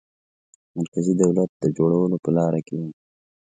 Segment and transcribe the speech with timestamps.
[0.77, 2.89] مرکزي دولت د جوړولو په لاره کې وو.